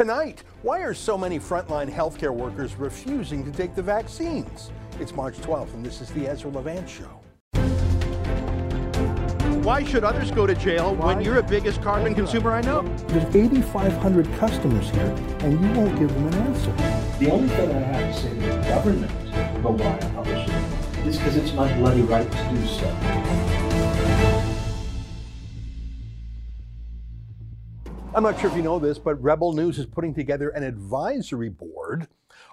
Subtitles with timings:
[0.00, 4.70] Tonight, why are so many frontline healthcare workers refusing to take the vaccines?
[4.98, 7.20] It's March 12th, and this is the Ezra Levant Show.
[9.62, 12.80] Why should others go to jail when you're the biggest carbon consumer I know?
[13.08, 16.72] There's 8,500 customers here, and you won't give them an answer.
[17.18, 19.12] The only thing I have to say to the government
[19.58, 23.49] about why I publish it is because it's my bloody right to do so.
[28.12, 31.48] I'm not sure if you know this, but Rebel News is putting together an advisory
[31.48, 32.08] board.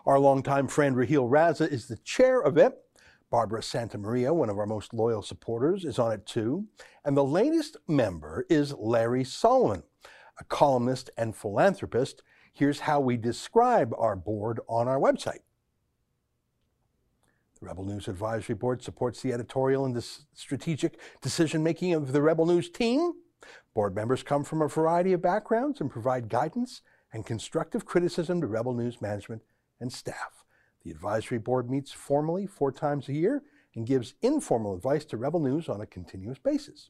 [0.06, 2.78] Our longtime friend Raheel Raza is the chair of it.
[3.32, 6.68] Barbara Santamaria, one of our most loyal supporters, is on it too.
[7.04, 9.82] And the latest member is Larry Solomon,
[10.40, 12.22] a columnist and philanthropist.
[12.54, 15.42] Here's how we describe our board on our website.
[17.60, 20.04] The Rebel News Advisory Board supports the editorial and
[20.36, 23.14] strategic decision making of the Rebel News team
[23.74, 26.82] Board members come from a variety of backgrounds and provide guidance
[27.13, 29.43] and constructive criticism to Rebel News management
[29.80, 30.43] and staff.
[30.84, 33.43] The advisory board meets formally four times a year
[33.76, 36.90] and gives informal advice to Rebel News on a continuous basis.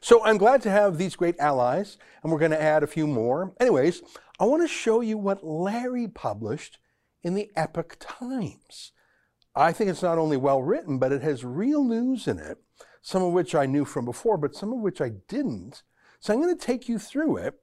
[0.00, 3.06] So I'm glad to have these great allies, and we're going to add a few
[3.06, 3.52] more.
[3.58, 4.02] Anyways,
[4.38, 6.78] I want to show you what Larry published
[7.22, 8.92] in the Epoch Times.
[9.54, 12.58] I think it's not only well written, but it has real news in it
[13.02, 15.82] some of which I knew from before, but some of which I didn't.
[16.20, 17.54] So I'm going to take you through it.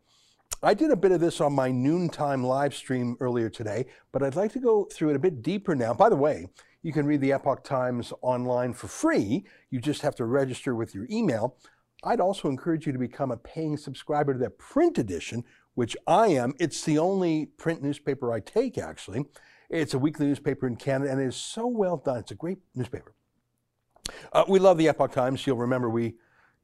[0.62, 4.36] I did a bit of this on my noontime live stream earlier today, but I'd
[4.36, 5.94] like to go through it a bit deeper now.
[5.94, 6.48] By the way,
[6.82, 9.46] you can read the Epoch Times online for free.
[9.70, 11.56] You just have to register with your email.
[12.04, 15.46] I'd also encourage you to become a paying subscriber to their print edition,
[15.76, 16.54] which I am.
[16.60, 19.26] It's the only print newspaper I take, actually.
[19.70, 22.18] It's a weekly newspaper in Canada, and it is so well done.
[22.18, 23.14] It's a great newspaper.
[24.34, 25.46] Uh, we love the Epoch Times.
[25.46, 26.16] You'll remember we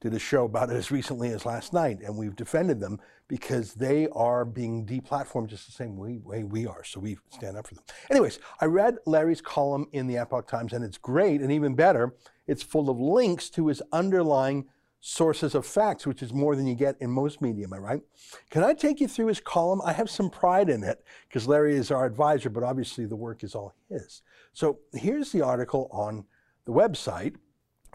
[0.02, 3.74] did a show about it as recently as last night, and we've defended them because
[3.74, 6.84] they are being deplatformed just the same way, way we are.
[6.84, 7.84] So we stand up for them.
[8.12, 12.14] Anyways, I read Larry's column in the Epoch Times, and it's great, and even better,
[12.46, 14.66] it's full of links to his underlying
[15.00, 18.02] sources of facts, which is more than you get in most media, am I right?
[18.50, 19.80] Can I take you through his column?
[19.86, 23.44] I have some pride in it because Larry is our advisor, but obviously the work
[23.44, 24.24] is all his.
[24.54, 26.26] So here's the article on
[26.66, 27.36] the website.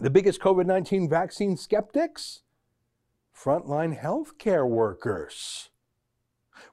[0.01, 2.41] The biggest COVID 19 vaccine skeptics?
[3.37, 5.69] Frontline healthcare workers.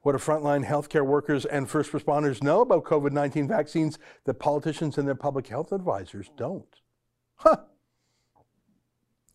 [0.02, 4.98] What do frontline healthcare workers and first responders know about COVID 19 vaccines that politicians
[4.98, 6.74] and their public health advisors don't?
[7.36, 7.58] Huh.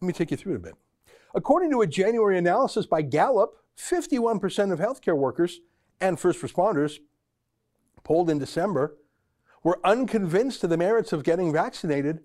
[0.01, 0.75] Let me take you through it a bit.
[1.35, 5.61] According to a January analysis by Gallup, 51% of healthcare workers
[6.01, 6.99] and first responders
[8.05, 8.97] polled in December
[9.63, 12.21] were unconvinced of the merits of getting vaccinated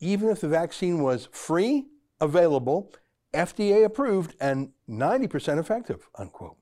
[0.00, 1.86] even if the vaccine was free,
[2.20, 2.92] available,
[3.32, 6.56] FDA approved, and 90% effective, unquote.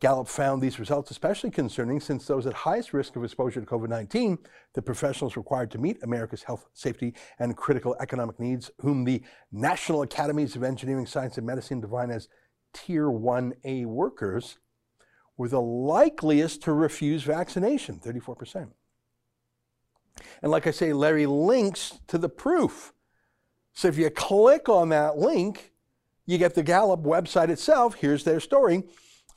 [0.00, 3.88] Gallup found these results especially concerning since those at highest risk of exposure to COVID
[3.88, 4.38] 19,
[4.72, 9.22] the professionals required to meet America's health, safety, and critical economic needs, whom the
[9.52, 12.28] National Academies of Engineering, Science, and Medicine define as
[12.72, 14.58] Tier 1A workers,
[15.36, 18.68] were the likeliest to refuse vaccination, 34%.
[20.42, 22.92] And like I say, Larry links to the proof.
[23.72, 25.72] So if you click on that link,
[26.26, 27.94] you get the Gallup website itself.
[27.94, 28.82] Here's their story.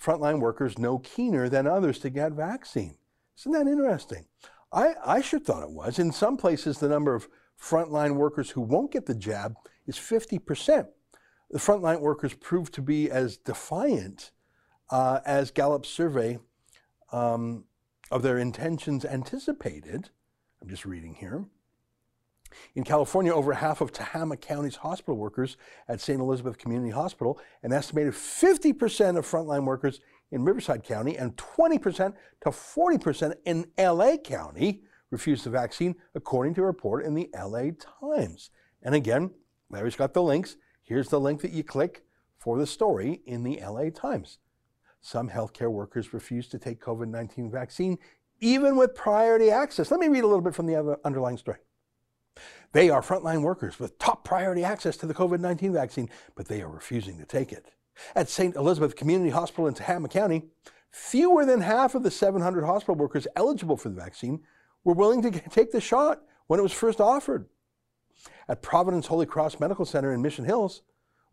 [0.01, 2.95] Frontline workers no keener than others to get vaccine.
[3.37, 4.25] Isn't that interesting?
[4.73, 5.99] I, I should thought it was.
[5.99, 7.27] In some places, the number of
[7.61, 9.55] frontline workers who won't get the jab
[9.85, 10.87] is 50%.
[11.49, 14.31] The frontline workers proved to be as defiant
[14.89, 16.39] uh, as Gallup's survey
[17.11, 17.65] um,
[18.09, 20.09] of their intentions anticipated.
[20.61, 21.45] I'm just reading here.
[22.75, 25.57] In California, over half of Tehama County's hospital workers
[25.87, 26.19] at St.
[26.19, 30.01] Elizabeth Community Hospital, an estimated 50% of frontline workers
[30.31, 36.61] in Riverside County and 20% to 40% in LA County refused the vaccine, according to
[36.61, 37.71] a report in the LA
[38.01, 38.49] Times.
[38.83, 39.31] And again,
[39.69, 40.57] Larry's got the links.
[40.83, 42.03] Here's the link that you click
[42.37, 44.39] for the story in the LA Times.
[45.01, 47.97] Some healthcare workers refused to take COVID 19 vaccine
[48.41, 49.91] even with priority access.
[49.91, 51.59] Let me read a little bit from the underlying story.
[52.73, 56.61] They are frontline workers with top priority access to the COVID 19 vaccine, but they
[56.61, 57.67] are refusing to take it.
[58.15, 58.55] At St.
[58.55, 60.43] Elizabeth Community Hospital in Tehama County,
[60.89, 64.41] fewer than half of the 700 hospital workers eligible for the vaccine
[64.83, 67.47] were willing to take the shot when it was first offered.
[68.47, 70.81] At Providence Holy Cross Medical Center in Mission Hills,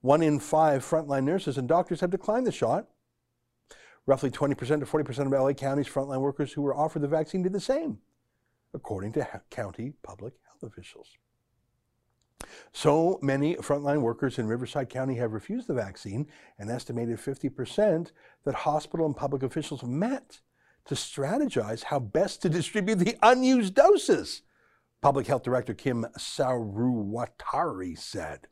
[0.00, 2.88] one in five frontline nurses and doctors have declined the shot
[4.08, 7.52] Roughly 20% to 40% of LA County's frontline workers who were offered the vaccine did
[7.52, 7.99] the same,
[8.72, 11.19] according to county public health officials.
[12.72, 16.26] So many frontline workers in Riverside County have refused the vaccine,
[16.58, 18.12] an estimated 50%,
[18.46, 20.40] that hospital and public officials met
[20.87, 24.40] to strategize how best to distribute the unused doses.
[25.02, 28.46] Public Health Director Kim Saruwatari said.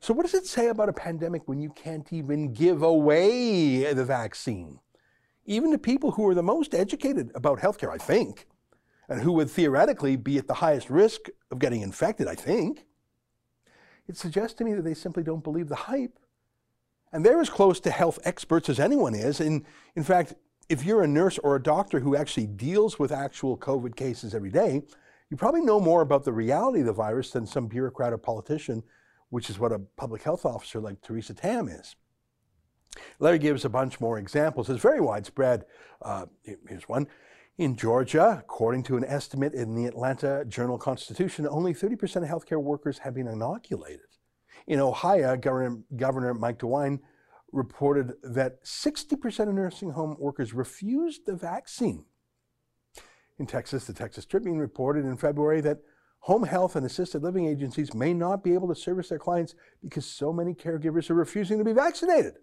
[0.00, 4.04] So, what does it say about a pandemic when you can't even give away the
[4.04, 4.80] vaccine?
[5.44, 8.46] Even to people who are the most educated about healthcare, I think,
[9.08, 12.84] and who would theoretically be at the highest risk of getting infected, I think.
[14.08, 16.18] It suggests to me that they simply don't believe the hype.
[17.12, 19.40] And they're as close to health experts as anyone is.
[19.40, 19.64] And
[19.94, 20.34] in fact,
[20.68, 24.50] if you're a nurse or a doctor who actually deals with actual COVID cases every
[24.50, 24.82] day,
[25.30, 28.82] you probably know more about the reality of the virus than some bureaucrat or politician,
[29.30, 31.96] which is what a public health officer like Theresa Tam is.
[33.18, 34.70] Larry gives a bunch more examples.
[34.70, 35.64] It's very widespread.
[36.00, 36.26] Uh,
[36.68, 37.06] here's one.
[37.58, 42.62] In Georgia, according to an estimate in the Atlanta Journal Constitution, only 30% of healthcare
[42.62, 44.00] workers have been inoculated.
[44.66, 47.00] In Ohio, Governor, Governor Mike DeWine
[47.52, 52.04] reported that 60% of nursing home workers refused the vaccine.
[53.38, 55.78] In Texas, the Texas Tribune reported in February that
[56.26, 60.04] home health and assisted living agencies may not be able to service their clients because
[60.04, 62.34] so many caregivers are refusing to be vaccinated.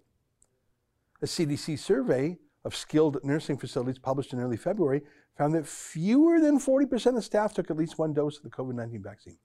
[1.22, 5.02] A CDC survey of skilled nursing facilities published in early February
[5.38, 8.74] found that fewer than 40% of staff took at least one dose of the COVID
[8.74, 9.38] 19 vaccine.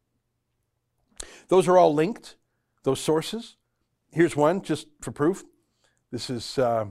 [1.49, 2.37] Those are all linked,
[2.85, 3.57] those sources.
[4.13, 5.43] Here's one just for proof.
[6.13, 6.85] This is uh,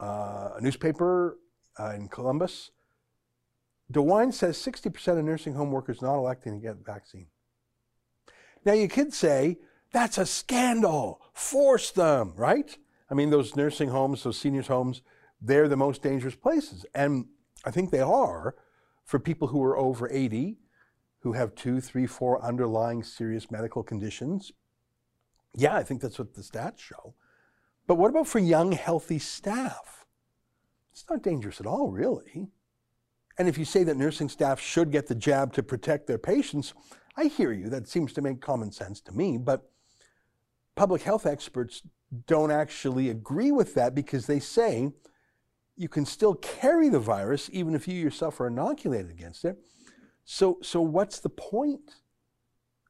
[0.00, 1.36] uh, a newspaper
[1.78, 2.70] uh, in Columbus.
[3.94, 7.26] DeWine says 60% of nursing home workers not electing to get the vaccine.
[8.64, 9.58] Now you could say
[9.92, 11.22] that's a scandal.
[11.32, 12.76] Force them, right?
[13.10, 15.02] I mean, those nursing homes, those seniors' homes,
[15.40, 16.84] they're the most dangerous places.
[16.94, 17.26] And
[17.64, 18.56] I think they are
[19.04, 20.58] for people who are over 80,
[21.20, 24.52] who have two, three, four underlying serious medical conditions.
[25.54, 27.14] Yeah, I think that's what the stats show.
[27.86, 30.06] But what about for young, healthy staff?
[30.92, 32.48] It's not dangerous at all, really.
[33.38, 36.74] And if you say that nursing staff should get the jab to protect their patients,
[37.16, 37.68] I hear you.
[37.68, 39.38] That seems to make common sense to me.
[39.38, 39.68] But
[40.76, 41.82] public health experts
[42.26, 44.92] don't actually agree with that because they say
[45.76, 49.58] you can still carry the virus even if you yourself are inoculated against it.
[50.24, 51.96] So, so what's the point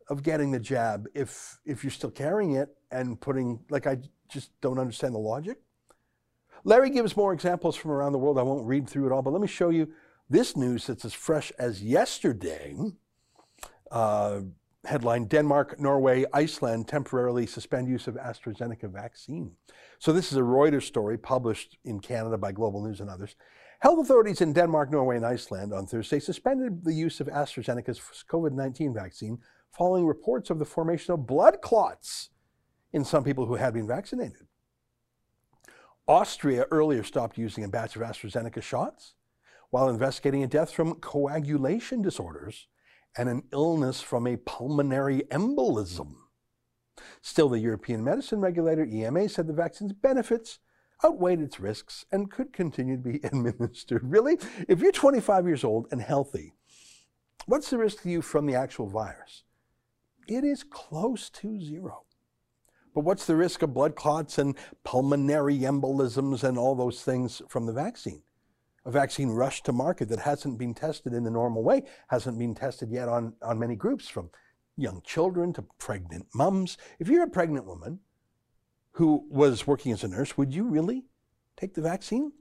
[0.09, 3.99] of getting the jab if if you're still carrying it and putting like I
[4.29, 5.59] just don't understand the logic.
[6.65, 8.39] Larry gives more examples from around the world.
[8.39, 9.93] I won't read through it all, but let me show you
[10.29, 12.75] this news that's as fresh as yesterday.
[13.91, 14.41] Uh,
[14.85, 19.53] headline Denmark, Norway, Iceland temporarily suspend use of AstraZeneca vaccine.
[19.99, 23.37] So, this is a Reuters story published in Canada by Global News and others.
[23.81, 28.01] Health authorities in Denmark, Norway, and Iceland on Thursday suspended the use of AstraZeneca's
[28.31, 29.39] COVID 19 vaccine
[29.73, 32.31] following reports of the formation of blood clots
[32.93, 34.47] in some people who had been vaccinated.
[36.07, 39.15] Austria earlier stopped using a batch of AstraZeneca shots
[39.75, 42.69] while investigating a death from coagulation disorders
[43.19, 46.15] and an illness from a pulmonary embolism.
[47.23, 50.61] Still, the European Medicine Regulator, EMA, said the vaccine's benefits
[51.05, 54.03] outweighed its risks and could continue to be administered.
[54.05, 54.39] Really?
[54.69, 56.53] If you're 25 years old and healthy,
[57.47, 59.43] what's the risk to you from the actual virus?
[60.29, 62.05] It is close to zero.
[62.95, 67.67] But what's the risk of blood clots and pulmonary embolisms and all those things from
[67.67, 68.23] the vaccine?
[68.87, 72.55] A vaccine rushed to market that hasn't been tested in the normal way, hasn't been
[72.55, 74.31] tested yet on, on many groups, from
[74.77, 76.77] young children to pregnant mums.
[76.99, 78.01] If you're a pregnant woman
[78.93, 81.05] who was working as a nurse, would you really
[81.57, 82.33] take the vaccine?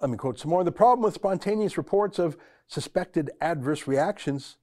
[0.00, 0.64] Let me quote some more.
[0.64, 4.56] The problem with spontaneous reports of suspected adverse reactions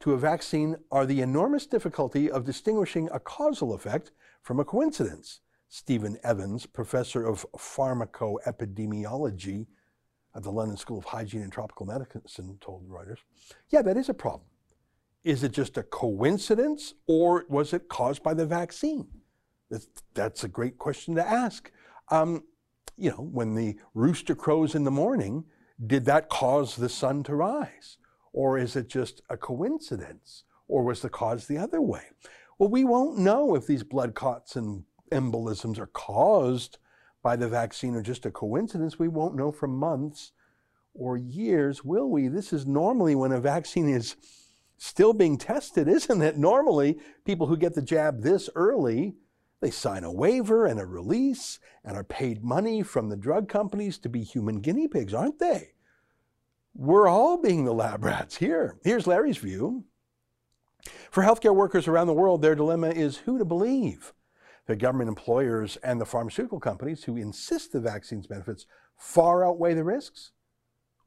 [0.00, 5.40] to a vaccine are the enormous difficulty of distinguishing a causal effect from a coincidence.
[5.74, 9.66] Stephen Evans, professor of pharmacoepidemiology
[10.36, 13.18] at the London School of Hygiene and Tropical Medicine, told Reuters.
[13.70, 14.46] Yeah, that is a problem.
[15.24, 19.08] Is it just a coincidence or was it caused by the vaccine?
[20.14, 21.72] That's, a great question to ask.
[22.08, 22.44] Um,
[22.96, 25.44] you know, when the rooster crows in the morning,
[25.84, 27.98] did that cause the sun to rise?
[28.32, 30.44] Or is it just a coincidence?
[30.68, 32.04] Or was the cause the other way?
[32.60, 36.78] Well, we won't know if these blood clots and embolisms are caused
[37.22, 40.32] by the vaccine or just a coincidence, we won't know for months
[40.94, 42.28] or years, will we?
[42.28, 44.16] This is normally when a vaccine is
[44.76, 46.36] still being tested, isn't it?
[46.36, 49.14] Normally, people who get the jab this early,
[49.60, 53.98] they sign a waiver and a release and are paid money from the drug companies
[53.98, 55.72] to be human guinea pigs, aren't they?
[56.74, 58.78] We're all being the lab rats here.
[58.84, 59.84] Here's Larry's view.
[61.10, 64.12] For healthcare workers around the world, their dilemma is who to believe.
[64.66, 68.66] The government employers and the pharmaceutical companies who insist the vaccine's benefits
[68.96, 70.32] far outweigh the risks,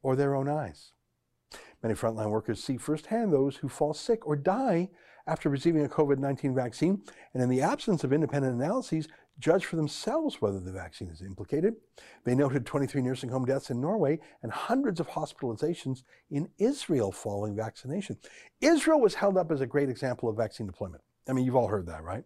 [0.03, 0.93] or their own eyes.
[1.81, 4.89] Many frontline workers see firsthand those who fall sick or die
[5.25, 7.01] after receiving a COVID 19 vaccine,
[7.33, 9.07] and in the absence of independent analyses,
[9.39, 11.75] judge for themselves whether the vaccine is implicated.
[12.23, 17.55] They noted 23 nursing home deaths in Norway and hundreds of hospitalizations in Israel following
[17.55, 18.17] vaccination.
[18.61, 21.03] Israel was held up as a great example of vaccine deployment.
[21.27, 22.23] I mean, you've all heard that, right?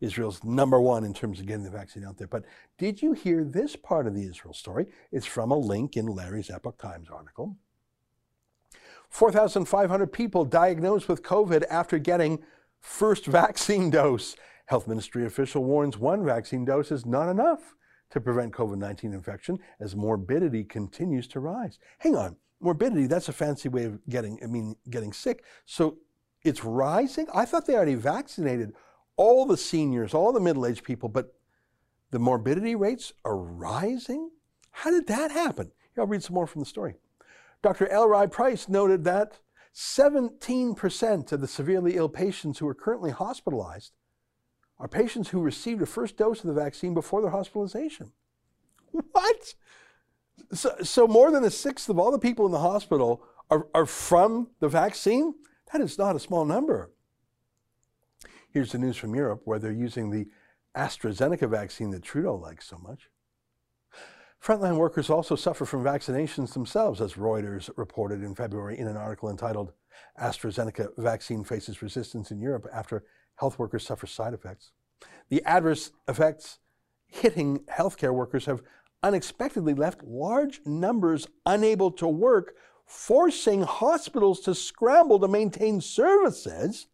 [0.00, 2.26] Israel's number one in terms of getting the vaccine out there.
[2.26, 2.44] But
[2.78, 4.86] did you hear this part of the Israel story?
[5.10, 7.56] It's from a link in Larry's Epoch Times article.
[9.08, 12.40] 4,500 people diagnosed with COVID after getting
[12.80, 14.36] first vaccine dose.
[14.66, 17.74] Health Ministry official warns one vaccine dose is not enough
[18.10, 21.78] to prevent COVID 19 infection as morbidity continues to rise.
[21.98, 25.44] Hang on, morbidity, that's a fancy way of getting, I mean, getting sick.
[25.64, 25.98] So
[26.42, 27.26] it's rising?
[27.34, 28.72] I thought they already vaccinated
[29.16, 31.34] all the seniors, all the middle aged people, but
[32.10, 34.30] the morbidity rates are rising?
[34.70, 35.72] How did that happen?
[35.94, 36.96] Here, I'll read some more from the story.
[37.62, 37.86] Dr.
[37.86, 39.38] Alroy-Preis noted that
[39.74, 43.92] 17% of the severely ill patients who are currently hospitalized
[44.78, 48.12] are patients who received a first dose of the vaccine before their hospitalization.
[48.90, 49.54] What?
[50.52, 53.86] So, so more than a sixth of all the people in the hospital are, are
[53.86, 55.34] from the vaccine?
[55.72, 56.92] That is not a small number.
[58.56, 60.28] Here's the news from Europe where they're using the
[60.74, 63.10] AstraZeneca vaccine that Trudeau likes so much.
[64.42, 69.28] Frontline workers also suffer from vaccinations themselves, as Reuters reported in February in an article
[69.28, 69.74] entitled
[70.18, 74.72] AstraZeneca Vaccine Faces Resistance in Europe After Health Workers Suffer Side Effects.
[75.28, 76.58] The adverse effects
[77.08, 78.62] hitting healthcare workers have
[79.02, 82.54] unexpectedly left large numbers unable to work,
[82.86, 86.86] forcing hospitals to scramble to maintain services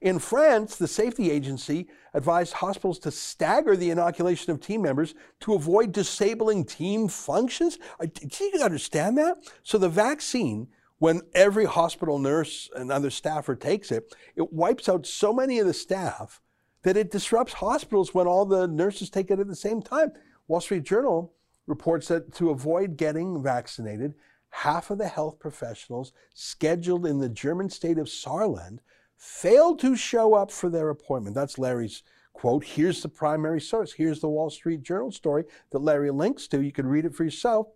[0.00, 5.54] in France, the safety agency advised hospitals to stagger the inoculation of team members to
[5.54, 7.78] avoid disabling team functions.
[8.00, 9.36] Do you understand that?
[9.62, 10.68] So the vaccine,
[10.98, 15.66] when every hospital nurse and other staffer takes it, it wipes out so many of
[15.66, 16.40] the staff
[16.82, 20.12] that it disrupts hospitals when all the nurses take it at the same time.
[20.48, 21.34] Wall Street Journal
[21.66, 24.14] reports that to avoid getting vaccinated,
[24.50, 28.78] half of the health professionals scheduled in the German state of Saarland
[29.16, 31.34] failed to show up for their appointment.
[31.34, 32.64] That's Larry's quote.
[32.64, 33.92] Here's the primary source.
[33.92, 36.62] Here's the Wall Street Journal story that Larry links to.
[36.62, 37.68] You can read it for yourself.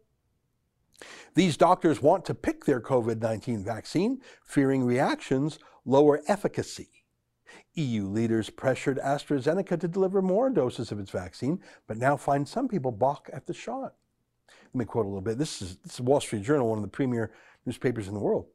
[1.35, 6.89] These doctors want to pick their COVID 19 vaccine, fearing reactions lower efficacy.
[7.75, 12.69] EU leaders pressured AstraZeneca to deliver more doses of its vaccine, but now find some
[12.69, 13.95] people balk at the shot.
[14.73, 15.39] Let me quote a little bit.
[15.39, 17.33] This is, this is Wall Street Journal, one of the premier
[17.65, 18.47] newspapers in the world.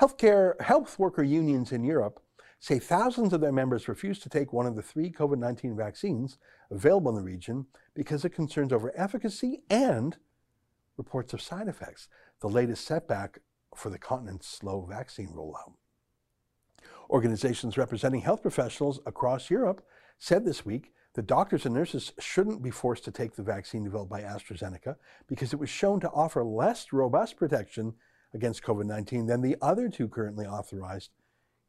[0.00, 2.22] Healthcare, health worker unions in Europe
[2.58, 6.38] say thousands of their members refuse to take one of the three COVID 19 vaccines
[6.70, 10.16] available in the region because of concerns over efficacy and
[10.96, 12.08] reports of side effects,
[12.40, 13.40] the latest setback
[13.76, 15.74] for the continent's slow vaccine rollout.
[17.10, 19.86] Organizations representing health professionals across Europe
[20.18, 24.10] said this week that doctors and nurses shouldn't be forced to take the vaccine developed
[24.10, 27.92] by AstraZeneca because it was shown to offer less robust protection
[28.34, 31.10] against COVID 19 than the other two currently authorized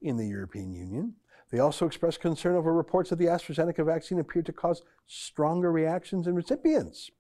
[0.01, 1.15] in the European Union.
[1.51, 6.27] They also expressed concern over reports that the AstraZeneca vaccine appeared to cause stronger reactions
[6.27, 7.11] in recipients.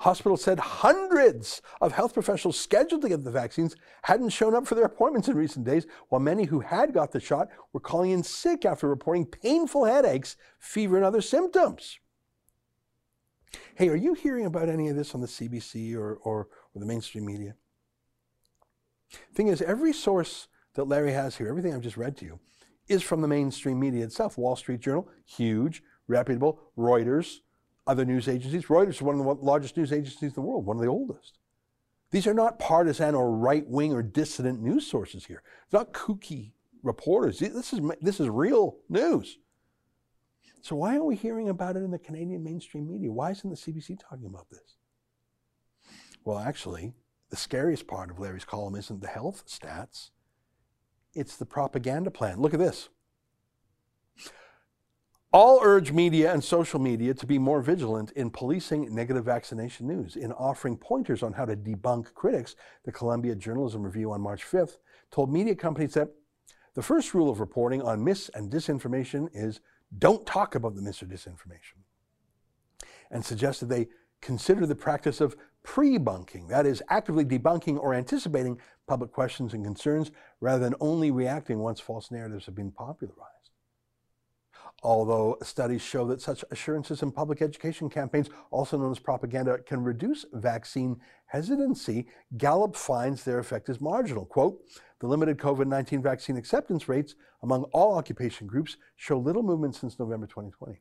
[0.00, 4.76] Hospitals said hundreds of health professionals scheduled to get the vaccines hadn't shown up for
[4.76, 8.22] their appointments in recent days, while many who had got the shot were calling in
[8.22, 11.98] sick after reporting painful headaches, fever, and other symptoms.
[13.74, 16.86] Hey, are you hearing about any of this on the CBC or, or, or the
[16.86, 17.54] mainstream media?
[19.34, 22.40] Thing is, every source that Larry has here, everything I've just read to you,
[22.88, 24.38] is from the mainstream media itself.
[24.38, 26.60] Wall Street Journal, huge, reputable.
[26.76, 27.38] Reuters,
[27.86, 28.66] other news agencies.
[28.66, 31.38] Reuters is one of the largest news agencies in the world, one of the oldest.
[32.10, 35.42] These are not partisan or right wing or dissident news sources here.
[35.64, 37.38] It's not kooky reporters.
[37.38, 39.38] This is, this is real news.
[40.60, 43.12] So, why aren't we hearing about it in the Canadian mainstream media?
[43.12, 44.76] Why isn't the CBC talking about this?
[46.24, 46.94] Well, actually,
[47.30, 50.10] the scariest part of Larry's column isn't the health stats,
[51.14, 52.40] it's the propaganda plan.
[52.40, 52.88] Look at this.
[55.30, 60.16] All urge media and social media to be more vigilant in policing negative vaccination news,
[60.16, 62.56] in offering pointers on how to debunk critics.
[62.84, 64.78] The Columbia Journalism Review on March 5th
[65.10, 66.08] told media companies that
[66.74, 69.60] the first rule of reporting on mis and disinformation is
[69.98, 71.82] don't talk about the mis or disinformation,
[73.10, 73.88] and suggested they
[74.22, 75.36] consider the practice of
[75.68, 80.10] pre-bunking, that is, actively debunking or anticipating public questions and concerns
[80.40, 83.50] rather than only reacting once false narratives have been popularized.
[84.82, 89.84] Although studies show that such assurances in public education campaigns, also known as propaganda, can
[89.84, 90.96] reduce vaccine
[91.26, 92.06] hesitancy,
[92.38, 94.24] Gallup finds their effect is marginal.
[94.24, 94.58] Quote,
[95.00, 99.98] the limited COVID 19 vaccine acceptance rates among all occupation groups show little movement since
[99.98, 100.80] November 2020.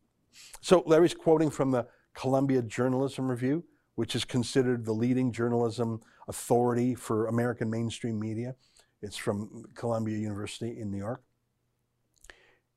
[0.62, 3.66] So Larry's quoting from the Columbia Journalism Review,
[3.98, 8.56] which is considered the leading journalism authority for American mainstream media.
[9.02, 11.22] It's from Columbia University in New York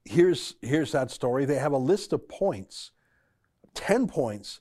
[0.05, 1.45] here's here's that story.
[1.45, 2.91] They have a list of points,
[3.75, 4.61] ten points,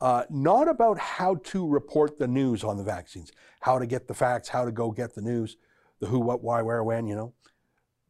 [0.00, 4.14] uh, not about how to report the news on the vaccines, how to get the
[4.14, 5.56] facts, how to go get the news,
[6.00, 7.32] the who, what, why, where, when, you know,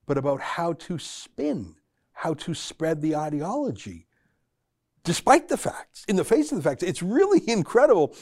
[0.07, 1.77] but about how to spin,
[2.13, 4.07] how to spread the ideology,
[5.07, 6.83] despite the facts, in the face of the facts.
[6.83, 8.15] It's really incredible.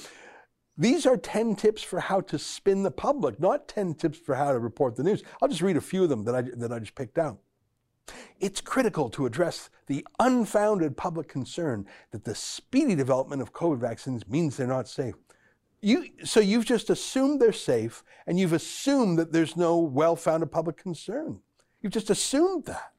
[0.77, 4.53] These are 10 tips for how to spin the public, not 10 tips for how
[4.53, 5.23] to report the news.
[5.41, 7.39] I'll just read a few of them that I, that I just picked out.
[8.39, 14.29] It's critical to address the unfounded public concern that the speedy development of COVID vaccines
[14.29, 15.15] means they're not safe.
[15.81, 20.51] You, so you've just assumed they're safe and you've assumed that there's no well founded
[20.51, 21.41] public concern.
[21.81, 22.94] You've just assumed that.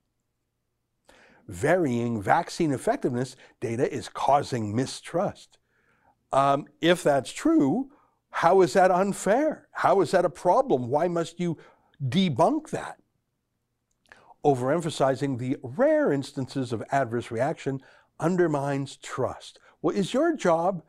[1.48, 5.58] Varying vaccine effectiveness data is causing mistrust.
[6.32, 7.92] Um, if that's true,
[8.30, 9.68] how is that unfair?
[9.72, 10.90] How is that a problem?
[10.90, 11.58] Why must you
[12.04, 12.98] debunk that?
[14.46, 17.82] overemphasizing the rare instances of adverse reaction
[18.20, 19.60] undermines trust.
[19.82, 20.84] Well, is your job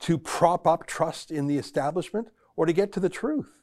[0.00, 3.62] to prop up trust in the establishment or to get to the truth?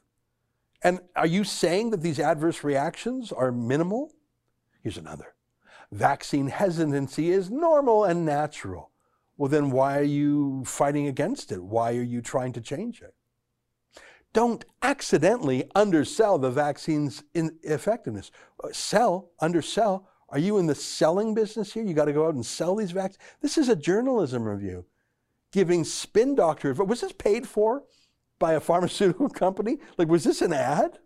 [0.82, 4.12] And are you saying that these adverse reactions are minimal?
[4.82, 5.35] Here's another.
[5.92, 8.90] Vaccine hesitancy is normal and natural.
[9.36, 11.62] Well, then why are you fighting against it?
[11.62, 13.14] Why are you trying to change it?
[14.36, 18.30] don't accidentally undersell the vaccine's effectiveness.
[18.62, 20.10] Uh, sell, undersell.
[20.28, 21.82] Are you in the selling business here?
[21.82, 23.24] You got to go out and sell these vaccines.
[23.40, 24.84] This is a journalism review
[25.52, 26.74] giving spin doctor.
[26.74, 27.84] Was this paid for
[28.38, 29.78] by a pharmaceutical company?
[29.96, 30.98] Like, was this an ad?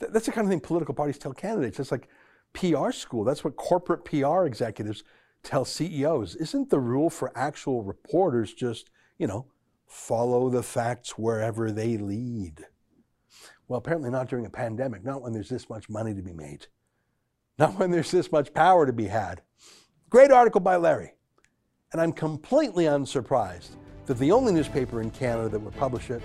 [0.00, 1.78] That's the kind of thing political parties tell candidates.
[1.78, 2.08] It's like
[2.52, 3.24] PR school.
[3.24, 5.04] That's what corporate PR executives
[5.42, 6.36] tell CEOs.
[6.36, 9.46] Isn't the rule for actual reporters just, you know,
[9.92, 12.64] follow the facts wherever they lead.
[13.68, 16.66] Well, apparently not during a pandemic, not when there's this much money to be made,
[17.58, 19.42] not when there's this much power to be had.
[20.08, 21.12] Great article by Larry.
[21.92, 26.22] And I'm completely unsurprised that the only newspaper in Canada that would publish it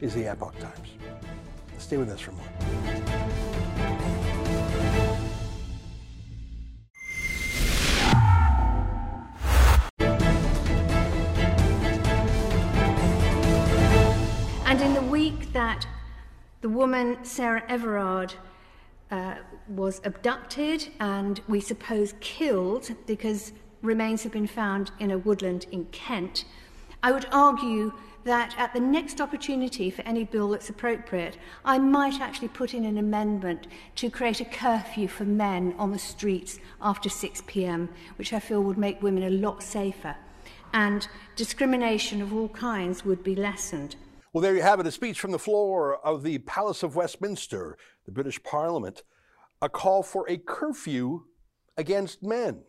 [0.00, 0.88] is the Epoch Times.
[1.78, 3.07] Stay with us for more.
[16.60, 18.34] The woman, Sarah Everard,
[19.10, 19.36] uh,
[19.68, 25.84] was abducted and we suppose killed because remains have been found in a woodland in
[25.86, 26.44] Kent,
[27.02, 27.92] I would argue
[28.24, 32.84] that at the next opportunity for any bill that's appropriate, I might actually put in
[32.84, 38.32] an amendment to create a curfew for men on the streets after 6 p.m., which
[38.32, 40.16] I feel would make women a lot safer.
[40.74, 43.96] And discrimination of all kinds would be lessened.
[44.38, 47.76] Well, there you have it a speech from the floor of the Palace of Westminster,
[48.06, 49.02] the British Parliament,
[49.60, 51.24] a call for a curfew
[51.76, 52.62] against men.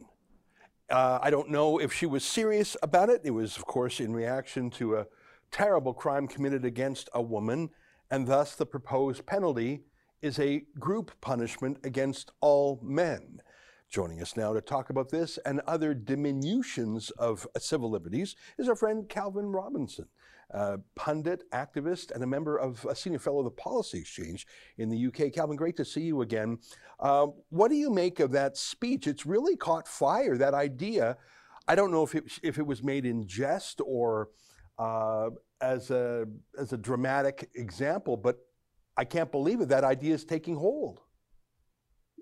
[0.89, 3.21] Uh, I don't know if she was serious about it.
[3.23, 5.05] It was, of course, in reaction to a
[5.51, 7.69] terrible crime committed against a woman,
[8.09, 9.83] and thus the proposed penalty
[10.23, 13.43] is a group punishment against all men.
[13.91, 18.75] Joining us now to talk about this and other diminutions of civil liberties is our
[18.75, 20.07] friend Calvin Robinson
[20.53, 24.89] uh, pundit, activist, and a member of a senior fellow of the Policy Exchange in
[24.89, 25.31] the UK.
[25.31, 26.57] Calvin, great to see you again.
[26.99, 29.07] Uh, what do you make of that speech?
[29.07, 31.17] It's really caught fire, that idea.
[31.67, 34.29] I don't know if it, if it was made in jest or
[34.79, 35.29] uh,
[35.61, 36.25] as, a,
[36.57, 38.39] as a dramatic example, but
[38.97, 39.69] I can't believe it.
[39.69, 41.01] That idea is taking hold.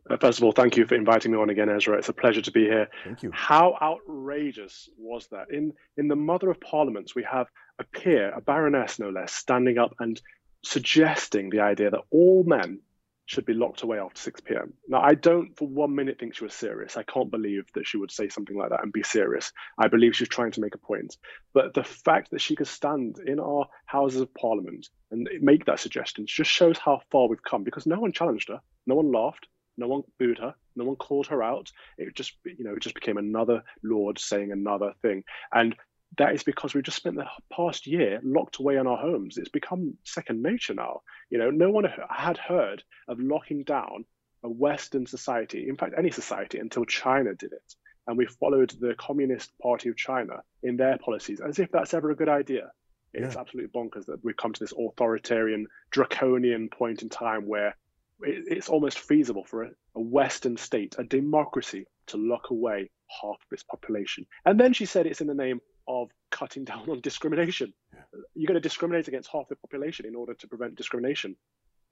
[0.09, 1.97] Uh, first of all, thank you for inviting me on again, Ezra.
[1.97, 2.87] It's a pleasure to be here.
[3.03, 3.31] Thank you.
[3.33, 5.51] How outrageous was that?
[5.51, 7.47] In in the Mother of Parliaments, we have
[7.79, 10.21] a peer, a baroness no less, standing up and
[10.63, 12.79] suggesting the idea that all men
[13.25, 14.73] should be locked away after 6 p.m.
[14.87, 16.95] Now, I don't for one minute think she was serious.
[16.95, 19.51] I can't believe that she would say something like that and be serious.
[19.77, 21.17] I believe she's trying to make a point.
[21.53, 25.81] But the fact that she could stand in our Houses of Parliament and make that
[25.81, 29.47] suggestion just shows how far we've come because no one challenged her, no one laughed,
[29.77, 30.55] no one booed her.
[30.75, 31.71] No one called her out.
[31.97, 35.23] It just, you know, it just became another lord saying another thing.
[35.51, 35.75] And
[36.17, 39.37] that is because we've just spent the past year locked away in our homes.
[39.37, 41.01] It's become second nature now.
[41.29, 44.05] You know, no one had heard of locking down
[44.43, 47.75] a Western society, in fact, any society, until China did it.
[48.07, 52.11] And we followed the Communist Party of China in their policies as if that's ever
[52.11, 52.71] a good idea.
[53.13, 53.41] It's yeah.
[53.41, 57.75] absolutely bonkers that we've come to this authoritarian, draconian point in time where
[58.21, 62.89] it's almost feasible for a, a Western state, a democracy, to lock away
[63.21, 64.25] half of its population.
[64.45, 67.73] And then she said it's in the name of cutting down on discrimination.
[67.93, 67.99] Yeah.
[68.35, 71.35] You're going to discriminate against half the population in order to prevent discrimination.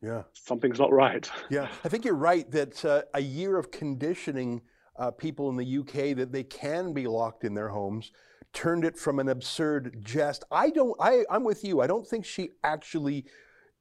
[0.02, 0.24] Yeah.
[0.34, 1.30] Something's not right.
[1.50, 1.68] yeah.
[1.84, 4.62] I think you're right that uh, a year of conditioning
[4.98, 8.12] uh, people in the UK that they can be locked in their homes
[8.54, 10.46] turned it from an absurd jest.
[10.50, 11.82] I don't, I, I'm with you.
[11.82, 13.26] I don't think she actually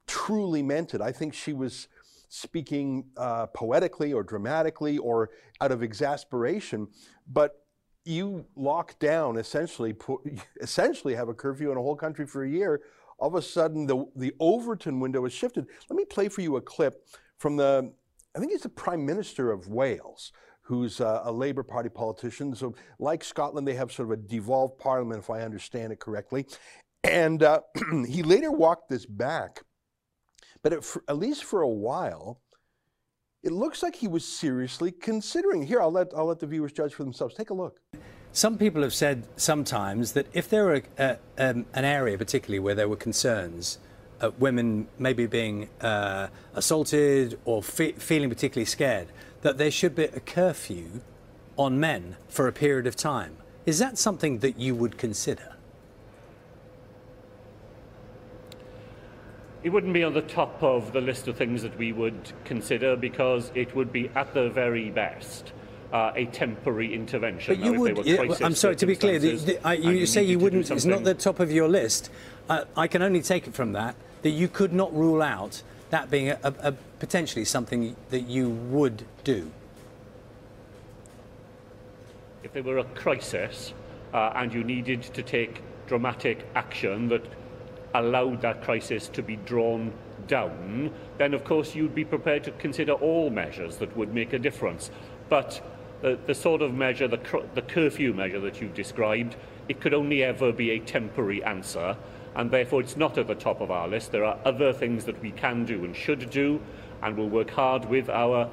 [0.07, 1.01] truly meant it.
[1.01, 1.89] I think she was
[2.29, 6.89] speaking uh, poetically or dramatically or out of exasperation.
[7.31, 7.64] But
[8.05, 9.95] you lock down essentially,
[10.61, 12.83] essentially have a curfew in a whole country for a year.
[13.19, 15.67] All of a sudden, the the Overton window has shifted.
[15.89, 17.07] Let me play for you a clip
[17.39, 17.93] from the,
[18.35, 22.55] I think he's the Prime Minister of Wales, who's a, a Labour Party politician.
[22.55, 26.47] So, like Scotland, they have sort of a devolved parliament, if I understand it correctly.
[27.03, 27.61] And uh,
[28.09, 29.63] he later walked this back.
[30.63, 32.41] But it, for, at least for a while,
[33.45, 35.63] it looks like he was seriously considering.
[35.63, 37.35] Here, I'll let, I'll let the viewers judge for themselves.
[37.35, 37.79] Take a look.
[38.33, 42.75] Some people have said sometimes that if there were a, um, an area, particularly where
[42.75, 43.79] there were concerns,
[44.21, 49.09] uh, women maybe being uh, assaulted or fe feeling particularly scared,
[49.43, 51.03] that there should be a curfew
[51.57, 53.37] on men for a period of time.
[53.67, 55.54] Is that something that you would consider?
[59.65, 62.95] It wouldn't be on the top of the list of things that we would consider
[62.95, 65.53] because it would be at the very best.
[65.93, 67.55] Uh, a temporary intervention.
[67.55, 69.21] But you would, yeah, I'm sorry to be clear.
[69.21, 70.69] The, the, I, you, you say you wouldn't.
[70.69, 72.11] It's not the top of your list.
[72.49, 76.11] Uh, I can only take it from that that you could not rule out that
[76.11, 79.51] being a, a, potentially something that you would do?
[82.43, 83.73] If there were a crisis
[84.13, 87.23] uh, and you needed to take dramatic action that
[87.95, 89.93] allowed that crisis to be drawn
[90.27, 94.39] down, then of course you'd be prepared to consider all measures that would make a
[94.39, 94.91] difference.
[95.29, 95.63] But
[96.03, 97.21] the, the sort of measure, the,
[97.55, 99.37] the curfew measure that you've described,
[99.69, 101.97] it could only ever be a temporary answer
[102.35, 104.13] and therefore it's not at the top of our list.
[104.13, 106.61] There are other things that we can do and should do,
[107.03, 108.51] and we'll work hard with our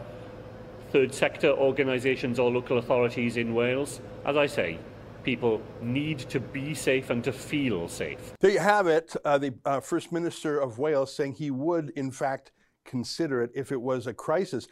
[0.92, 4.02] third sector organisations or local authorities in Wales.
[4.26, 4.78] As I say,
[5.24, 8.34] people need to be safe and to feel safe.
[8.40, 9.16] There you have it.
[9.24, 12.52] Uh, the uh, First Minister of Wales saying he would, in fact,
[12.86, 14.68] consider it if it was a crisis.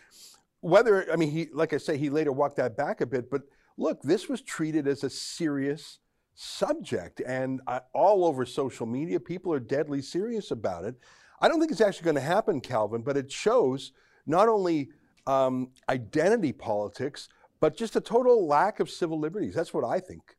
[0.62, 3.43] Whether, I mean, he, like I say, he later walked that back a bit, but
[3.77, 5.99] look, this was treated as a serious
[6.35, 7.21] subject.
[7.25, 10.95] And I, all over social media, people are deadly serious about it.
[11.41, 13.93] I don't think it's actually going to happen, Calvin, but it shows
[14.25, 14.89] not only
[15.27, 19.55] um, identity politics, but just a total lack of civil liberties.
[19.55, 20.35] That's what I think.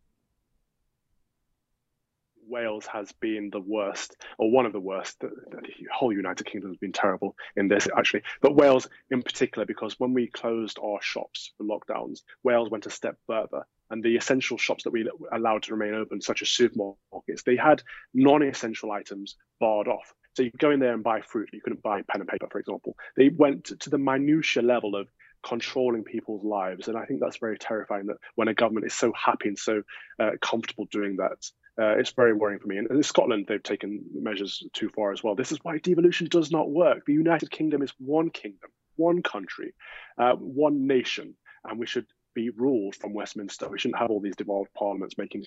[2.50, 5.20] Wales has been the worst, or one of the worst.
[5.20, 8.22] The, the, whole United Kingdom has been terrible in this, actually.
[8.42, 12.90] But Wales in particular, because when we closed our shops for lockdowns, Wales went a
[12.90, 13.64] step further.
[13.90, 17.82] And the essential shops that we allowed to remain open, such as supermarkets, they had
[18.14, 20.12] non essential items barred off.
[20.36, 21.50] So you go in there and buy fruit.
[21.52, 22.96] You couldn't buy pen and paper, for example.
[23.16, 25.08] They went to the minutia level of
[25.42, 26.88] controlling people's lives.
[26.88, 29.82] And I think that's very terrifying that when a government is so happy and so
[30.18, 31.50] uh, comfortable doing that,
[31.80, 32.78] uh, it's very worrying for me.
[32.78, 35.34] And in Scotland, they've taken measures too far as well.
[35.34, 37.06] This is why devolution does not work.
[37.06, 39.72] The United Kingdom is one kingdom, one country,
[40.18, 43.68] uh, one nation, and we should be ruled from Westminster.
[43.68, 45.46] We shouldn't have all these devolved parliaments making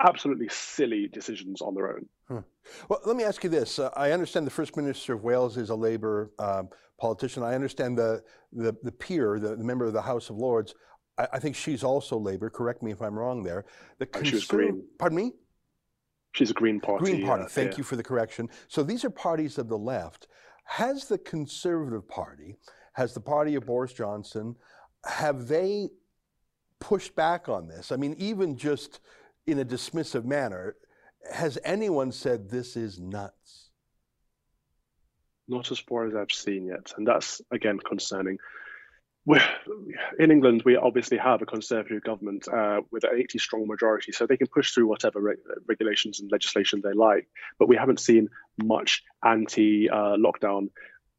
[0.00, 2.06] absolutely silly decisions on their own.
[2.28, 2.38] Hmm.
[2.88, 3.78] Well, let me ask you this.
[3.78, 7.42] Uh, I understand the First Minister of Wales is a Labour um, politician.
[7.42, 10.74] I understand the, the, the peer, the, the, member of the House of Lords,
[11.18, 12.50] I, I, think she's also Labour.
[12.50, 13.64] Correct me if I'm wrong there.
[13.98, 14.82] The conser- she was Green.
[14.98, 15.32] Pardon me?
[16.32, 17.04] She's a Green Party.
[17.04, 17.44] Green Party.
[17.48, 17.78] Thank yeah.
[17.78, 18.48] you for the correction.
[18.68, 20.28] So these are parties of the left.
[20.64, 22.56] Has the Conservative Party,
[22.92, 24.54] has the party of Boris Johnson,
[25.04, 25.88] have they
[26.78, 27.90] pushed back on this?
[27.90, 29.00] I mean, even just
[29.46, 30.76] in a dismissive manner,
[31.32, 33.70] has anyone said this is nuts?
[35.48, 36.92] Not as far as I've seen yet.
[36.96, 38.38] And that's, again, concerning
[39.26, 39.42] we're,
[40.18, 44.26] in England, we obviously have a Conservative government uh, with an 80 strong majority, so
[44.26, 45.36] they can push through whatever re-
[45.68, 47.28] regulations and legislation they like.
[47.58, 48.28] But we haven't seen
[48.62, 50.70] much anti uh, lockdown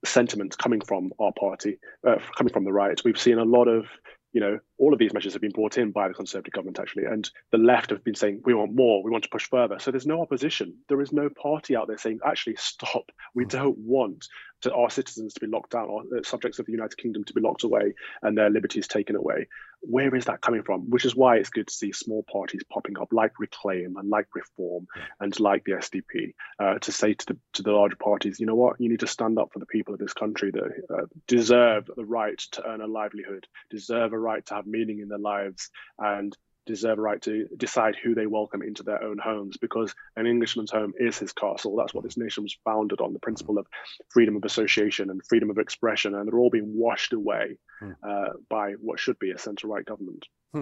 [0.04, 3.00] sentiment coming from our party, uh, coming from the right.
[3.06, 3.86] We've seen a lot of
[4.34, 7.06] you know, all of these measures have been brought in by the Conservative government, actually,
[7.06, 9.78] and the left have been saying, we want more, we want to push further.
[9.80, 10.76] So there's no opposition.
[10.88, 13.12] There is no party out there saying, actually, stop.
[13.36, 13.58] We mm-hmm.
[13.58, 14.28] don't want
[14.62, 17.34] to our citizens to be locked down, or uh, subjects of the United Kingdom to
[17.34, 19.48] be locked away and their liberties taken away.
[19.82, 20.90] Where is that coming from?
[20.90, 24.28] Which is why it's good to see small parties popping up, like Reclaim and like
[24.34, 24.88] Reform
[25.20, 28.56] and like the SDP, uh, to say to the to the larger parties, you know
[28.56, 31.90] what, you need to stand up for the people of this country that uh, deserve
[31.96, 35.70] the right to earn a livelihood, deserve a right to have meaning in their lives,
[35.98, 40.28] and deserve a right to decide who they welcome into their own homes because an
[40.28, 41.76] Englishman's home is his castle.
[41.76, 43.68] That's what this nation was founded on the principle of
[44.10, 46.16] freedom of association and freedom of expression.
[46.16, 47.92] And they're all being washed away hmm.
[48.08, 50.26] uh, by what should be a centre right government.
[50.54, 50.62] Hmm.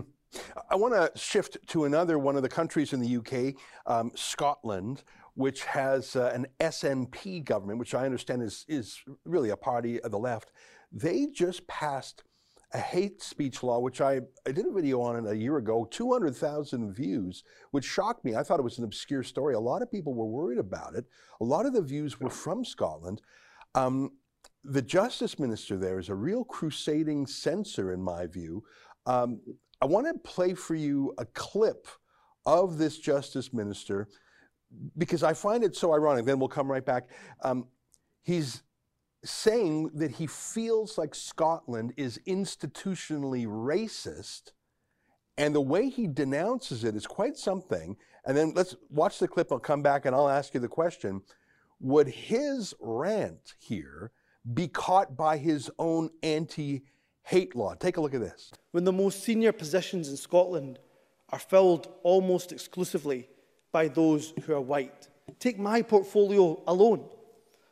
[0.70, 5.04] I want to shift to another one of the countries in the UK, um, Scotland,
[5.34, 10.12] which has uh, an SNP government, which I understand is, is really a party of
[10.12, 10.52] the left.
[10.92, 12.24] They just passed
[12.74, 15.88] a hate speech law, which I, I did a video on it a year ago,
[15.90, 18.36] 200,000 views, which shocked me.
[18.36, 19.56] I thought it was an obscure story.
[19.56, 21.06] A lot of people were worried about it.
[21.42, 23.22] A lot of the views were from Scotland.
[23.74, 24.12] Um,
[24.64, 28.64] the justice minister there is a real crusading censor, in my view.
[29.06, 29.42] Um,
[29.82, 31.88] I want to play for you a clip
[32.46, 34.08] of this justice minister
[34.98, 36.26] because I find it so ironic.
[36.26, 37.10] Then we'll come right back.
[37.44, 37.68] Um,
[38.22, 38.62] he's
[39.24, 44.52] saying that he feels like Scotland is institutionally racist.
[45.38, 47.98] And the way he denounces it is quite something.
[48.26, 49.52] And then let's watch the clip.
[49.52, 51.22] I'll come back and I'll ask you the question
[51.80, 54.12] Would his rant here
[54.54, 56.84] be caught by his own anti
[57.24, 57.74] hate law?
[57.76, 58.52] Take a look at this.
[58.72, 60.80] When the most senior positions in Scotland
[61.30, 63.30] are filled almost exclusively
[63.72, 65.08] by those who are white.
[65.40, 67.08] Take my portfolio alone.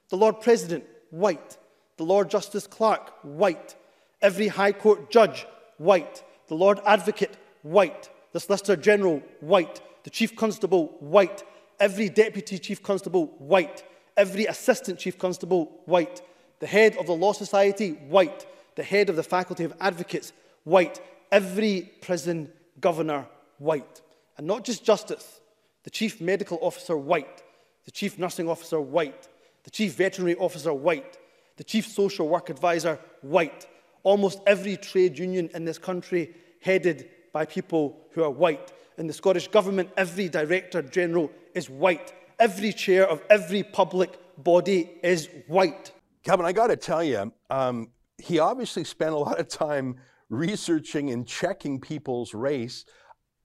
[0.10, 1.58] The Lord President white.
[1.98, 3.76] The Lord Justice Clerk, white.
[4.22, 6.24] Every High Court judge, white.
[6.48, 8.10] The Lord Advocate, white.
[8.34, 9.82] The Solicitor General, white.
[10.04, 11.44] The Chief Constable, white.
[11.80, 13.84] Every Deputy Chief Constable, white.
[14.16, 16.22] Every Assistant Chief Constable, white.
[16.60, 18.46] The head of the Law Society, white.
[18.76, 21.00] The head of the Faculty of Advocates, white.
[21.32, 24.02] Every prison governor, white.
[24.38, 25.40] And not just justice,
[25.84, 27.42] the Chief Medical Officer, white.
[27.86, 29.28] The Chief Nursing Officer, white
[29.68, 31.18] the chief veterinary officer, white,
[31.58, 33.68] the chief social work advisor, white,
[34.04, 38.72] almost every trade union in this country headed by people who are white.
[38.98, 42.14] In the Scottish Government, every Director General is white.
[42.40, 45.92] Every chair of every public body is white.
[46.24, 49.98] Kevin, I got to tell you, um, he obviously spent a lot of time
[50.30, 52.86] researching and checking people's race.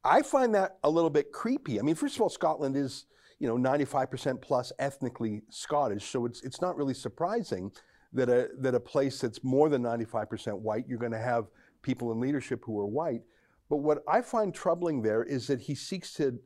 [0.04, 1.80] I find that a little bit creepy.
[1.80, 3.06] I mean, first of all, Scotland is
[3.42, 6.08] you know, 95% plus ethnically Scottish.
[6.08, 7.72] So it's, it's not really surprising
[8.12, 11.46] that a, that a place that's more than 95% white, you're going to have
[11.82, 13.22] people in leadership who are white.
[13.68, 16.38] But what I find troubling there is that he seeks to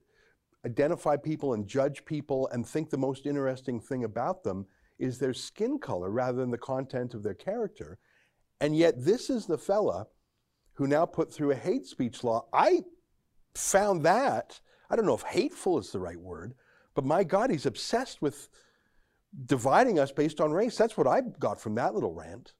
[0.65, 4.65] identify people and judge people and think the most interesting thing about them
[4.99, 7.99] is their skin color rather than the content of their character.
[8.59, 10.07] And yet, this is the fella
[10.77, 12.47] who now put through a hate speech law.
[12.55, 12.85] I
[13.55, 16.55] found that, I don't know if hateful is the right word,
[16.97, 18.49] but my God, he's obsessed with
[19.45, 20.77] dividing us based on race.
[20.77, 22.55] That's what I got from that little rant.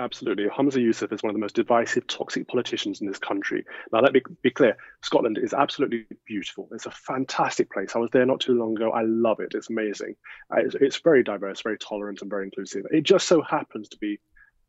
[0.00, 0.46] Absolutely.
[0.46, 3.64] Humza Yousaf is one of the most divisive, toxic politicians in this country.
[3.92, 6.68] Now, let me be clear Scotland is absolutely beautiful.
[6.72, 7.94] It's a fantastic place.
[7.94, 8.90] I was there not too long ago.
[8.90, 9.52] I love it.
[9.54, 10.16] It's amazing.
[10.52, 12.84] Uh, it's, it's very diverse, very tolerant, and very inclusive.
[12.90, 14.18] It just so happens to be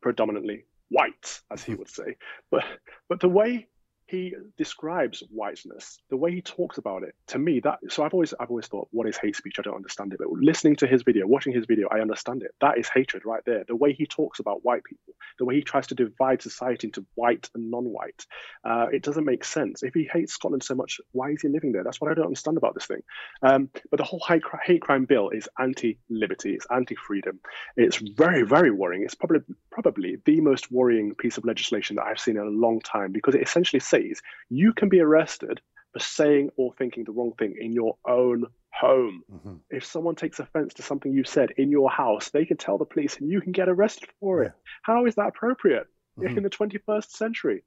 [0.00, 2.16] predominantly white, as he would say.
[2.52, 2.62] But,
[3.08, 3.66] but the way
[4.06, 8.32] he describes whiteness, the way he talks about it, to me, that so I've always
[8.38, 9.56] I've always thought, what is hate speech?
[9.58, 10.20] I don't understand it.
[10.20, 12.52] But listening to his video, watching his video, I understand it.
[12.60, 13.64] That is hatred right there.
[13.66, 17.04] The way he talks about white people, the way he tries to divide society into
[17.16, 18.26] white and non-white,
[18.64, 19.82] uh, it doesn't make sense.
[19.82, 21.82] If he hates Scotland so much, why is he living there?
[21.82, 23.02] That's what I don't understand about this thing.
[23.42, 27.40] Um, but the whole hate, hate crime bill is anti-liberty, it's anti-freedom.
[27.76, 29.02] It's very, very worrying.
[29.02, 29.40] It's probably
[29.72, 33.34] probably the most worrying piece of legislation that I've seen in a long time because
[33.34, 33.95] it essentially says
[34.48, 35.60] you can be arrested
[35.92, 39.22] for saying or thinking the wrong thing in your own home.
[39.32, 39.54] Mm-hmm.
[39.70, 42.84] If someone takes offense to something you've said in your house, they can tell the
[42.84, 44.48] police and you can get arrested for yeah.
[44.48, 44.54] it.
[44.82, 45.86] How is that appropriate
[46.18, 46.36] mm-hmm.
[46.36, 47.64] in the 21st century?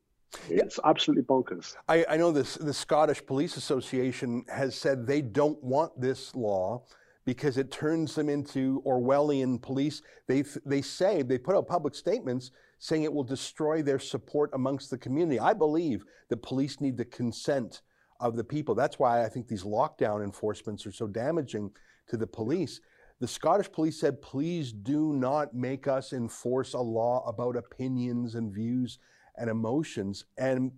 [0.47, 0.89] It's yeah.
[0.89, 1.75] absolutely bonkers.
[1.87, 2.55] I, I know this.
[2.55, 6.83] The Scottish Police Association has said they don't want this law
[7.25, 10.03] because it turns them into Orwellian police.
[10.27, 14.89] They they say they put out public statements saying it will destroy their support amongst
[14.89, 15.39] the community.
[15.39, 17.81] I believe that police need the consent
[18.19, 18.73] of the people.
[18.73, 21.71] That's why I think these lockdown enforcements are so damaging
[22.07, 22.79] to the police.
[23.19, 28.53] The Scottish police said, please do not make us enforce a law about opinions and
[28.53, 28.97] views
[29.37, 30.71] and emotions, and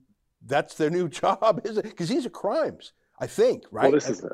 [0.46, 1.84] that's their new job, is it?
[1.84, 3.84] Because these are crimes, I think, right?
[3.84, 4.32] Well, this is it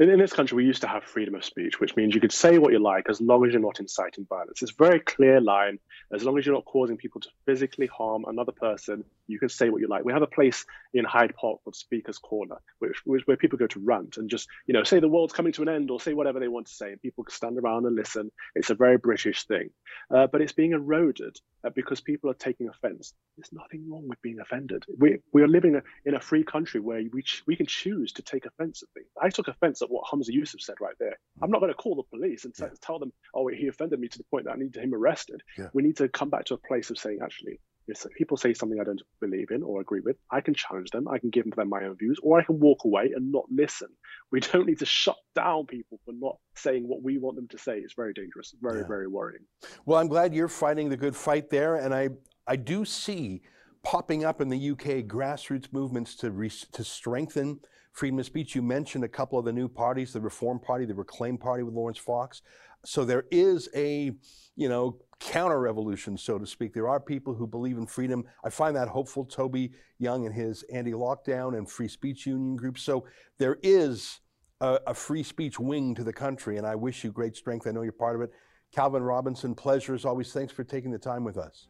[0.00, 2.32] in, in, this country, we used to have freedom of speech, which means you could
[2.32, 4.62] say what you like as long as you're not inciting violence.
[4.62, 5.78] It's a very clear line.
[6.12, 9.70] As long as you're not causing people to physically harm another person, you can say
[9.70, 10.04] what you like.
[10.04, 13.66] We have a place in Hyde Park called Speaker's Corner, which, which, where people go
[13.68, 16.14] to rant and just, you know, say the world's coming to an end or say
[16.14, 18.30] whatever they want to say, and people stand around and listen.
[18.54, 19.70] It's a very British thing,
[20.14, 23.14] uh, but it's being eroded uh, because people are taking offence.
[23.36, 24.84] There's nothing wrong with being offended.
[24.98, 28.46] We we are living in a free country where we we can choose to take
[28.46, 29.08] offence at things.
[29.20, 31.18] I took offence at what Humza Yousaf said right there.
[31.42, 32.68] I'm not going to call the police and yeah.
[32.80, 35.42] tell them, oh, he offended me to the point that I need him arrested.
[35.56, 35.68] Yeah.
[35.72, 38.80] We need to come back to a place of saying, actually, if people say something
[38.80, 41.08] I don't believe in or agree with, I can challenge them.
[41.08, 43.88] I can give them my own views, or I can walk away and not listen.
[44.30, 47.58] We don't need to shut down people for not saying what we want them to
[47.58, 47.78] say.
[47.78, 48.86] It's very dangerous, very, yeah.
[48.86, 49.42] very worrying.
[49.86, 52.10] Well, I'm glad you're fighting the good fight there, and I
[52.46, 53.42] I do see
[53.82, 57.60] popping up in the UK grassroots movements to re- to strengthen
[57.92, 58.54] freedom of speech.
[58.54, 61.74] You mentioned a couple of the new parties, the Reform Party, the Reclaim Party with
[61.74, 62.42] Laurence Fox.
[62.84, 64.12] So there is a,
[64.56, 66.72] you know, counter revolution, so to speak.
[66.72, 68.24] There are people who believe in freedom.
[68.42, 69.24] I find that hopeful.
[69.24, 72.78] Toby Young and his anti-lockdown and free speech union group.
[72.78, 73.04] So
[73.38, 74.20] there is
[74.62, 77.66] a, a free speech wing to the country, and I wish you great strength.
[77.66, 78.32] I know you're part of it.
[78.72, 80.32] Calvin Robinson, pleasure as always.
[80.32, 81.68] Thanks for taking the time with us.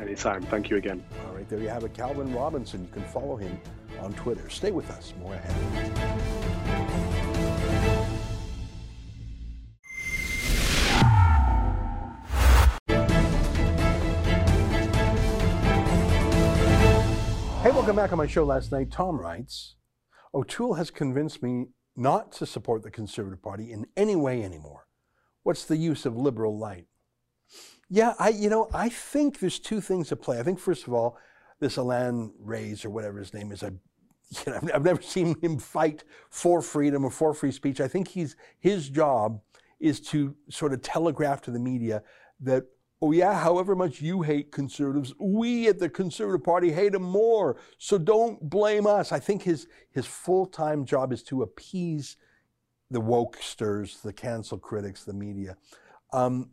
[0.00, 0.42] Anytime.
[0.42, 1.04] Thank you again.
[1.26, 1.94] All right, there you have it.
[1.94, 2.82] Calvin Robinson.
[2.82, 3.60] You can follow him
[4.00, 4.48] on Twitter.
[4.48, 5.12] Stay with us.
[5.20, 6.41] More ahead.
[17.92, 18.90] Welcome back on my show last night.
[18.90, 19.74] Tom writes
[20.32, 24.86] O'Toole has convinced me not to support the Conservative Party in any way anymore.
[25.42, 26.86] What's the use of liberal light?
[27.90, 30.40] Yeah, I you know I think there's two things at play.
[30.40, 31.18] I think first of all,
[31.60, 33.66] this Alain Rayes or whatever his name is, I
[34.46, 37.78] you know, I've never seen him fight for freedom or for free speech.
[37.78, 39.42] I think he's his job
[39.80, 42.02] is to sort of telegraph to the media
[42.40, 42.64] that
[43.02, 47.56] oh yeah, however much you hate conservatives, we at the Conservative Party hate them more.
[47.76, 49.10] So don't blame us.
[49.10, 52.16] I think his his full time job is to appease
[52.90, 55.56] the wokesters, the cancel critics, the media.
[56.12, 56.50] Um,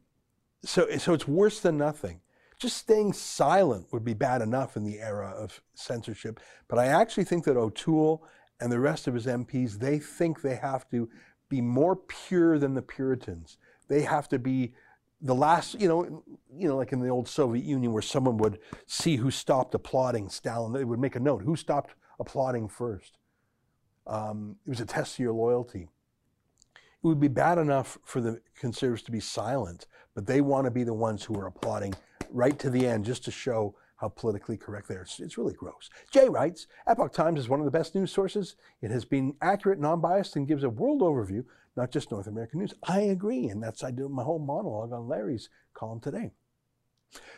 [0.63, 2.21] so, so it's worse than nothing.
[2.59, 6.39] Just staying silent would be bad enough in the era of censorship.
[6.67, 8.25] But I actually think that O'Toole
[8.59, 11.09] and the rest of his MPs, they think they have to
[11.49, 13.57] be more pure than the Puritans.
[13.88, 14.73] They have to be
[15.21, 18.60] the last, you know, you know, like in the old Soviet Union, where someone would
[18.86, 20.73] see who stopped applauding Stalin.
[20.73, 23.17] They would make a note: who stopped applauding first.
[24.08, 25.89] Um, it was a test of your loyalty.
[26.73, 30.71] It would be bad enough for the conservatives to be silent, but they want to
[30.71, 31.93] be the ones who are applauding
[32.32, 35.01] right to the end just to show how politically correct they are.
[35.01, 35.89] It's, it's really gross.
[36.12, 38.55] Jay writes Epoch Times is one of the best news sources.
[38.82, 41.43] It has been accurate, non biased, and gives a world overview,
[41.79, 42.73] not just North American news.
[42.83, 46.31] I agree, and that's I do my whole monologue on Larry's column today.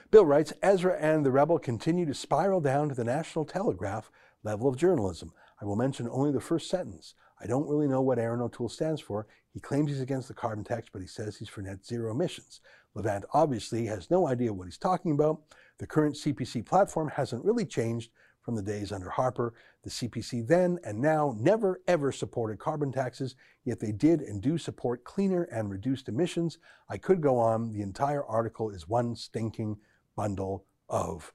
[0.09, 4.09] Bill writes Ezra and the Rebel continue to spiral down to the National Telegraph
[4.43, 5.31] level of journalism.
[5.61, 7.13] I will mention only the first sentence.
[7.39, 9.27] I don't really know what Erin O'Toole stands for.
[9.53, 12.61] He claims he's against the carbon tax, but he says he's for net zero emissions.
[12.95, 15.41] Levant obviously has no idea what he's talking about.
[15.77, 19.53] The current CPC platform hasn't really changed from the days under Harper.
[19.83, 24.57] The CPC then and now never ever supported carbon taxes, yet they did and do
[24.57, 26.59] support cleaner and reduced emissions.
[26.87, 27.71] I could go on.
[27.73, 29.77] The entire article is one stinking
[30.15, 31.33] bundle of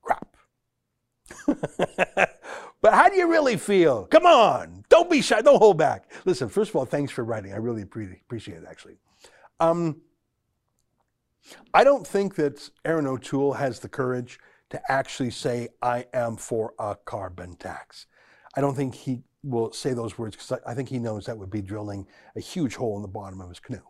[0.00, 0.36] crap.
[2.82, 4.06] But how do you really feel?
[4.06, 6.10] Come on, don't be shy, don't hold back.
[6.24, 7.52] Listen, first of all, thanks for writing.
[7.52, 8.96] I really appreciate it, actually.
[9.60, 10.00] Um,
[11.72, 14.40] I don't think that Erin O'Toole has the courage
[14.72, 18.06] to actually say, I am for a carbon tax.
[18.56, 21.50] I don't think he will say those words because I, think he knows that would
[21.50, 22.06] be drilling
[22.36, 23.82] a huge hole in the bottom of his canoe.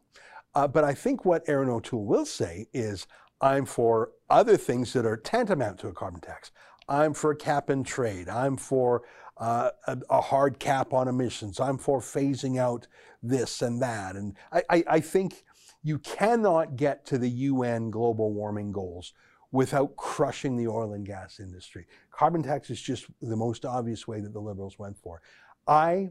[0.54, 3.06] Uh, but I think what Erin O'Toole will say is,
[3.40, 6.52] I'm for other things that are tantamount to a carbon tax.
[6.88, 8.28] I'm for a cap and trade.
[8.28, 9.02] I'm for
[9.36, 11.58] uh, a, a, hard cap on emissions.
[11.58, 12.86] I'm for phasing out
[13.22, 14.14] this and that.
[14.14, 15.44] And I, I, I think
[15.82, 19.12] you cannot get to the UN global warming goals
[19.52, 21.86] without crushing the oil and gas industry.
[22.10, 25.22] Carbon tax is just the most obvious way that the liberals went for.
[25.66, 26.10] I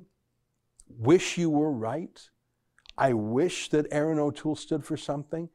[0.88, 2.30] wish you were right.
[2.98, 5.50] I wish that Erin O'Toole stood for something.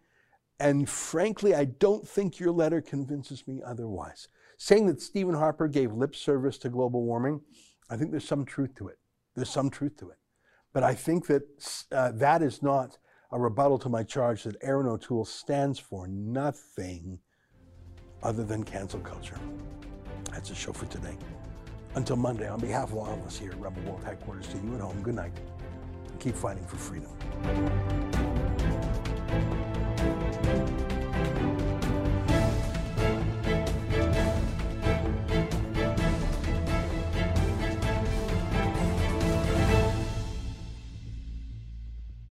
[0.59, 5.93] And frankly, I don't think your letter convinces me otherwise saying that Stephen Harper gave
[5.93, 7.41] lip service to global warming,
[7.91, 8.99] I think there's some truth to it.
[9.35, 10.17] There's some truth to it.
[10.73, 11.43] But I think that
[11.93, 12.99] uh, that is not
[13.31, 17.21] a rebuttal to my charge that Erin O'Toole stands for nothing
[18.23, 19.39] other than cancel culture.
[20.33, 21.17] That's the show for today.
[21.95, 24.75] Until Monday, on behalf of all of us here at Rebel World Headquarters, to you
[24.75, 25.33] at home, good night.
[26.19, 28.06] Keep fighting for freedom.